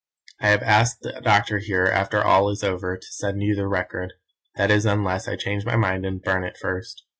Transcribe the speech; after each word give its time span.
I 0.39 0.47
have 0.47 0.63
asked 0.63 1.01
the 1.01 1.21
doctor 1.23 1.59
here, 1.59 1.85
after 1.85 2.23
all 2.23 2.49
is 2.49 2.63
over, 2.63 2.97
to 2.97 3.05
send 3.11 3.43
you 3.43 3.53
the 3.55 3.67
Record, 3.67 4.13
that 4.55 4.71
is 4.71 4.83
unless 4.83 5.27
I 5.27 5.35
change 5.35 5.63
my 5.63 5.75
mind 5.75 6.07
and 6.07 6.19
burn 6.19 6.43
it 6.43 6.57
first. 6.59 7.03